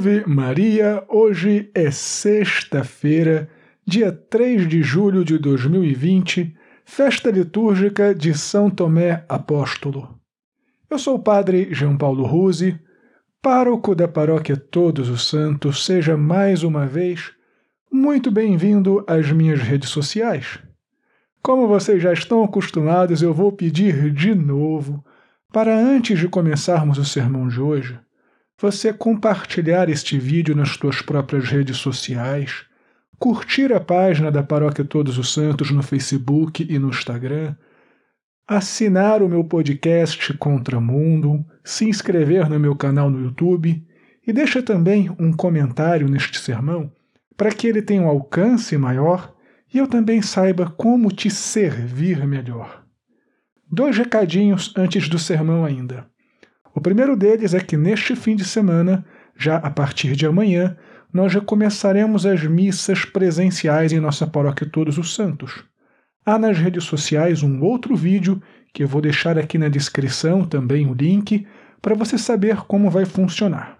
Salve 0.00 0.24
Maria! 0.26 1.04
Hoje 1.10 1.70
é 1.74 1.90
sexta-feira, 1.90 3.50
dia 3.86 4.10
3 4.10 4.66
de 4.66 4.82
julho 4.82 5.22
de 5.22 5.36
2020, 5.36 6.56
festa 6.86 7.30
litúrgica 7.30 8.14
de 8.14 8.32
São 8.32 8.70
Tomé 8.70 9.26
Apóstolo. 9.28 10.18
Eu 10.88 10.98
sou 10.98 11.16
o 11.16 11.22
Padre 11.22 11.68
João 11.70 11.98
Paulo 11.98 12.24
Ruse, 12.24 12.80
pároco 13.42 13.94
da 13.94 14.08
Paróquia 14.08 14.56
Todos 14.56 15.10
os 15.10 15.28
Santos. 15.28 15.84
Seja 15.84 16.16
mais 16.16 16.62
uma 16.62 16.86
vez 16.86 17.32
muito 17.92 18.30
bem-vindo 18.30 19.04
às 19.06 19.30
minhas 19.30 19.60
redes 19.60 19.90
sociais. 19.90 20.58
Como 21.42 21.68
vocês 21.68 22.02
já 22.02 22.14
estão 22.14 22.42
acostumados, 22.42 23.20
eu 23.20 23.34
vou 23.34 23.52
pedir 23.52 24.10
de 24.10 24.34
novo 24.34 25.04
para 25.52 25.78
antes 25.78 26.18
de 26.18 26.26
começarmos 26.26 26.96
o 26.96 27.04
sermão 27.04 27.48
de 27.48 27.60
hoje 27.60 27.98
você 28.60 28.92
compartilhar 28.92 29.88
este 29.88 30.18
vídeo 30.18 30.54
nas 30.54 30.70
suas 30.70 31.00
próprias 31.00 31.48
redes 31.48 31.78
sociais, 31.78 32.66
curtir 33.18 33.72
a 33.72 33.80
página 33.80 34.30
da 34.30 34.42
Paróquia 34.42 34.84
Todos 34.84 35.16
os 35.16 35.32
Santos 35.32 35.70
no 35.70 35.82
Facebook 35.82 36.66
e 36.68 36.78
no 36.78 36.90
Instagram, 36.90 37.56
assinar 38.46 39.22
o 39.22 39.28
meu 39.30 39.42
podcast 39.44 40.34
Contramundo, 40.34 41.42
se 41.64 41.86
inscrever 41.88 42.50
no 42.50 42.60
meu 42.60 42.76
canal 42.76 43.08
no 43.08 43.22
YouTube 43.24 43.82
e 44.26 44.30
deixa 44.30 44.62
também 44.62 45.08
um 45.18 45.32
comentário 45.32 46.06
neste 46.06 46.38
sermão 46.38 46.92
para 47.38 47.52
que 47.52 47.66
ele 47.66 47.80
tenha 47.80 48.02
um 48.02 48.08
alcance 48.08 48.76
maior 48.76 49.34
e 49.72 49.78
eu 49.78 49.86
também 49.86 50.20
saiba 50.20 50.68
como 50.68 51.10
te 51.10 51.30
servir 51.30 52.26
melhor. 52.26 52.84
Dois 53.72 53.96
recadinhos 53.96 54.74
antes 54.76 55.08
do 55.08 55.18
sermão 55.18 55.64
ainda. 55.64 56.10
O 56.74 56.80
primeiro 56.80 57.16
deles 57.16 57.54
é 57.54 57.60
que 57.60 57.76
neste 57.76 58.14
fim 58.14 58.36
de 58.36 58.44
semana, 58.44 59.04
já 59.36 59.56
a 59.56 59.70
partir 59.70 60.14
de 60.14 60.26
amanhã, 60.26 60.76
nós 61.12 61.34
recomeçaremos 61.34 62.24
as 62.24 62.44
missas 62.44 63.04
presenciais 63.04 63.92
em 63.92 63.98
nossa 63.98 64.26
paróquia 64.26 64.68
Todos 64.70 64.96
os 64.96 65.14
Santos. 65.14 65.64
Há 66.24 66.38
nas 66.38 66.58
redes 66.58 66.84
sociais 66.84 67.42
um 67.42 67.60
outro 67.62 67.96
vídeo 67.96 68.40
que 68.72 68.84
eu 68.84 68.88
vou 68.88 69.00
deixar 69.00 69.36
aqui 69.36 69.58
na 69.58 69.68
descrição 69.68 70.44
também 70.44 70.86
o 70.86 70.94
link 70.94 71.46
para 71.82 71.94
você 71.94 72.16
saber 72.16 72.58
como 72.66 72.90
vai 72.90 73.04
funcionar. 73.04 73.78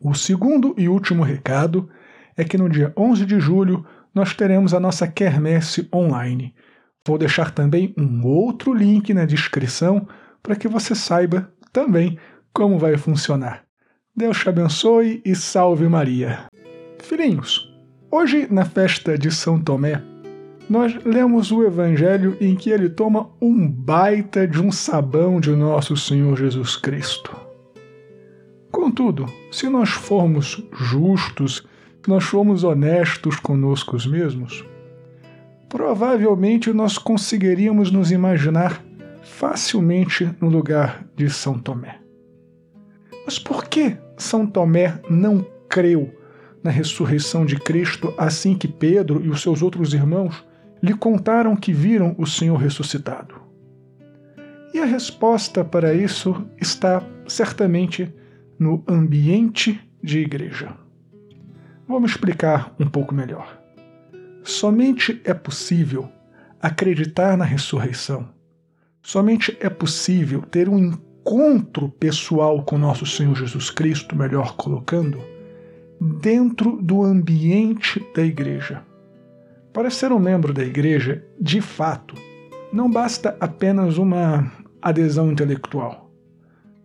O 0.00 0.14
segundo 0.14 0.74
e 0.76 0.88
último 0.88 1.22
recado 1.22 1.88
é 2.36 2.44
que 2.44 2.58
no 2.58 2.68
dia 2.68 2.92
11 2.96 3.24
de 3.24 3.40
julho 3.40 3.86
nós 4.14 4.34
teremos 4.34 4.74
a 4.74 4.80
nossa 4.80 5.08
quermesse 5.08 5.88
online. 5.94 6.54
Vou 7.06 7.16
deixar 7.16 7.50
também 7.50 7.94
um 7.96 8.26
outro 8.26 8.74
link 8.74 9.14
na 9.14 9.24
descrição 9.24 10.06
para 10.42 10.56
que 10.56 10.68
você 10.68 10.94
saiba 10.94 11.50
também 11.74 12.16
como 12.52 12.78
vai 12.78 12.96
funcionar. 12.96 13.64
Deus 14.16 14.38
te 14.38 14.48
abençoe 14.48 15.20
e 15.24 15.34
salve 15.34 15.88
Maria. 15.88 16.44
Filhinhos, 17.02 17.68
hoje 18.10 18.46
na 18.48 18.64
festa 18.64 19.18
de 19.18 19.30
São 19.30 19.60
Tomé, 19.60 20.00
nós 20.70 20.94
lemos 21.04 21.50
o 21.50 21.64
evangelho 21.64 22.36
em 22.40 22.54
que 22.54 22.70
ele 22.70 22.88
toma 22.88 23.28
um 23.42 23.68
baita 23.68 24.46
de 24.46 24.62
um 24.62 24.70
sabão 24.70 25.40
de 25.40 25.50
nosso 25.50 25.96
Senhor 25.96 26.38
Jesus 26.38 26.76
Cristo. 26.76 27.36
Contudo, 28.70 29.26
se 29.50 29.68
nós 29.68 29.90
formos 29.90 30.62
justos, 30.72 31.66
se 32.02 32.08
nós 32.08 32.22
formos 32.24 32.62
honestos 32.62 33.36
conosco 33.40 33.96
mesmos, 34.08 34.64
provavelmente 35.68 36.72
nós 36.72 36.96
conseguiríamos 36.96 37.90
nos 37.90 38.12
imaginar 38.12 38.80
facilmente 39.24 40.30
no 40.40 40.48
lugar 40.48 41.04
de 41.16 41.28
São 41.30 41.58
Tomé. 41.58 41.98
Mas 43.24 43.38
por 43.38 43.64
que 43.64 43.96
São 44.16 44.46
Tomé 44.46 45.00
não 45.08 45.44
creu 45.68 46.14
na 46.62 46.70
ressurreição 46.70 47.44
de 47.44 47.56
Cristo 47.56 48.14
assim 48.18 48.54
que 48.54 48.68
Pedro 48.68 49.24
e 49.24 49.28
os 49.28 49.42
seus 49.42 49.62
outros 49.62 49.94
irmãos 49.94 50.44
lhe 50.82 50.94
contaram 50.94 51.56
que 51.56 51.72
viram 51.72 52.14
o 52.18 52.26
Senhor 52.26 52.56
ressuscitado? 52.56 53.34
E 54.72 54.78
a 54.78 54.84
resposta 54.84 55.64
para 55.64 55.94
isso 55.94 56.44
está 56.60 57.02
certamente 57.26 58.12
no 58.58 58.84
ambiente 58.86 59.80
de 60.02 60.18
igreja. 60.18 60.74
Vamos 61.88 62.10
explicar 62.10 62.74
um 62.78 62.86
pouco 62.86 63.14
melhor. 63.14 63.60
Somente 64.42 65.20
é 65.24 65.32
possível 65.32 66.10
acreditar 66.60 67.36
na 67.36 67.44
ressurreição 67.44 68.33
Somente 69.04 69.54
é 69.60 69.68
possível 69.68 70.40
ter 70.40 70.66
um 70.66 70.78
encontro 70.78 71.90
pessoal 71.90 72.62
com 72.62 72.78
nosso 72.78 73.04
Senhor 73.04 73.36
Jesus 73.36 73.68
Cristo, 73.68 74.16
melhor 74.16 74.56
colocando, 74.56 75.20
dentro 76.00 76.78
do 76.80 77.02
ambiente 77.04 78.02
da 78.16 78.22
igreja. 78.22 78.82
Para 79.74 79.90
ser 79.90 80.10
um 80.10 80.18
membro 80.18 80.54
da 80.54 80.64
igreja, 80.64 81.22
de 81.38 81.60
fato, 81.60 82.14
não 82.72 82.90
basta 82.90 83.36
apenas 83.38 83.98
uma 83.98 84.50
adesão 84.80 85.30
intelectual. 85.30 86.10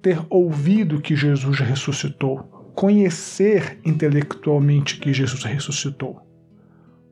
Ter 0.00 0.18
ouvido 0.30 1.02
que 1.02 1.14
Jesus 1.14 1.58
ressuscitou, 1.60 2.38
conhecer 2.74 3.78
intelectualmente 3.84 4.98
que 4.98 5.12
Jesus 5.12 5.44
ressuscitou. 5.44 6.26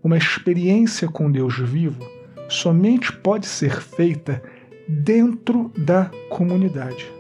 Uma 0.03 0.17
experiência 0.17 1.09
com 1.09 1.31
Deus 1.31 1.59
vivo 1.59 2.03
somente 2.49 3.13
pode 3.13 3.45
ser 3.45 3.83
feita 3.83 4.43
dentro 4.89 5.71
da 5.77 6.11
comunidade. 6.29 7.11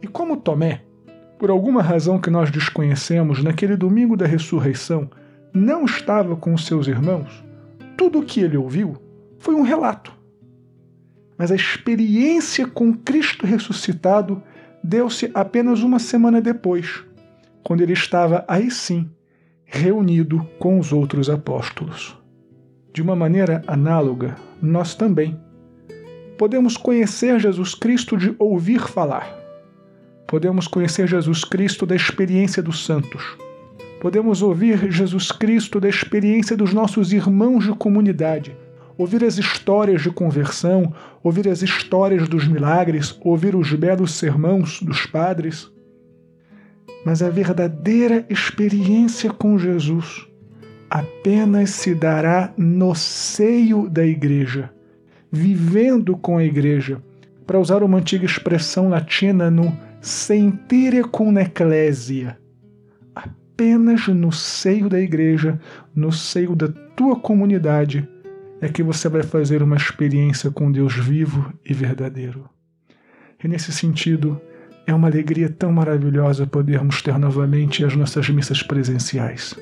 E 0.00 0.06
como 0.06 0.36
Tomé, 0.36 0.82
por 1.38 1.50
alguma 1.50 1.82
razão 1.82 2.20
que 2.20 2.30
nós 2.30 2.50
desconhecemos, 2.50 3.42
naquele 3.42 3.76
domingo 3.76 4.16
da 4.16 4.26
ressurreição, 4.26 5.10
não 5.52 5.84
estava 5.84 6.36
com 6.36 6.54
os 6.54 6.66
seus 6.66 6.86
irmãos, 6.86 7.44
tudo 7.96 8.20
o 8.20 8.24
que 8.24 8.40
ele 8.40 8.56
ouviu 8.56 8.96
foi 9.38 9.54
um 9.54 9.62
relato. 9.62 10.12
Mas 11.36 11.50
a 11.50 11.54
experiência 11.54 12.66
com 12.66 12.94
Cristo 12.94 13.46
ressuscitado 13.46 14.42
deu-se 14.82 15.30
apenas 15.34 15.82
uma 15.82 15.98
semana 15.98 16.40
depois, 16.40 17.04
quando 17.62 17.80
ele 17.80 17.92
estava 17.92 18.44
aí 18.48 18.70
sim, 18.70 19.10
reunido 19.64 20.46
com 20.58 20.78
os 20.78 20.92
outros 20.92 21.30
apóstolos. 21.30 22.16
De 22.92 23.00
uma 23.00 23.16
maneira 23.16 23.62
análoga, 23.66 24.36
nós 24.60 24.94
também 24.94 25.40
Podemos 26.42 26.76
conhecer 26.76 27.38
Jesus 27.38 27.72
Cristo 27.72 28.16
de 28.16 28.34
ouvir 28.36 28.80
falar. 28.80 29.32
Podemos 30.26 30.66
conhecer 30.66 31.06
Jesus 31.06 31.44
Cristo 31.44 31.86
da 31.86 31.94
experiência 31.94 32.60
dos 32.60 32.84
santos. 32.84 33.22
Podemos 34.00 34.42
ouvir 34.42 34.90
Jesus 34.90 35.30
Cristo 35.30 35.78
da 35.78 35.88
experiência 35.88 36.56
dos 36.56 36.74
nossos 36.74 37.12
irmãos 37.12 37.62
de 37.62 37.72
comunidade, 37.74 38.56
ouvir 38.98 39.22
as 39.22 39.38
histórias 39.38 40.02
de 40.02 40.10
conversão, 40.10 40.92
ouvir 41.22 41.46
as 41.46 41.62
histórias 41.62 42.28
dos 42.28 42.48
milagres, 42.48 43.16
ouvir 43.20 43.54
os 43.54 43.72
belos 43.72 44.10
sermãos 44.14 44.82
dos 44.82 45.06
padres. 45.06 45.70
Mas 47.06 47.22
a 47.22 47.30
verdadeira 47.30 48.26
experiência 48.28 49.30
com 49.30 49.56
Jesus 49.56 50.26
apenas 50.90 51.70
se 51.70 51.94
dará 51.94 52.52
no 52.56 52.96
seio 52.96 53.88
da 53.88 54.04
igreja 54.04 54.72
vivendo 55.32 56.14
com 56.14 56.36
a 56.36 56.44
igreja, 56.44 57.02
para 57.46 57.58
usar 57.58 57.82
uma 57.82 57.98
antiga 57.98 58.26
expressão 58.26 58.90
latina 58.90 59.50
no 59.50 59.74
sentire 59.98 61.02
cum 61.02 61.38
ecclesia, 61.38 62.38
apenas 63.14 64.06
no 64.08 64.30
seio 64.30 64.90
da 64.90 65.00
igreja, 65.00 65.58
no 65.94 66.12
seio 66.12 66.54
da 66.54 66.68
tua 66.68 67.16
comunidade, 67.18 68.06
é 68.60 68.68
que 68.68 68.82
você 68.82 69.08
vai 69.08 69.22
fazer 69.22 69.62
uma 69.62 69.76
experiência 69.76 70.50
com 70.50 70.70
Deus 70.70 70.94
vivo 70.94 71.52
e 71.64 71.72
verdadeiro. 71.72 72.48
E 73.42 73.48
nesse 73.48 73.72
sentido, 73.72 74.40
é 74.86 74.94
uma 74.94 75.08
alegria 75.08 75.48
tão 75.48 75.72
maravilhosa 75.72 76.46
podermos 76.46 77.00
ter 77.00 77.18
novamente 77.18 77.84
as 77.84 77.96
nossas 77.96 78.28
missas 78.28 78.62
presenciais. 78.62 79.54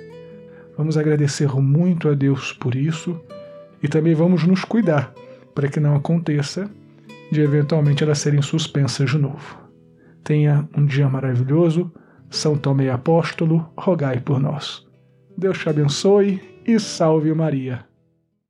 Vamos 0.77 0.99
agradecer 0.99 1.49
muito 1.57 2.09
a 2.09 2.15
Deus 2.15 2.53
por 2.53 2.75
isso 2.75 3.19
e 3.83 3.89
também 3.89 4.15
vamos 4.15 4.45
nos 4.45 4.65
cuidar 4.65 5.15
para 5.55 5.69
que 5.69 5.81
não 5.81 5.97
aconteça 5.97 6.71
de 7.31 7.41
eventualmente 7.41 8.03
elas 8.03 8.19
serem 8.19 8.43
suspensas 8.43 9.11
de 9.11 9.19
novo. 9.19 9.59
Tenha 10.25 10.69
um 10.77 10.85
dia 10.85 11.09
maravilhoso. 11.09 11.93
São 12.29 12.57
Tomé 12.57 12.91
Apóstolo, 12.91 13.69
rogai 13.77 14.21
por 14.21 14.39
nós. 14.39 14.87
Deus 15.37 15.59
te 15.59 15.69
abençoe 15.69 16.41
e 16.65 16.79
salve 16.79 17.33
Maria. 17.35 17.90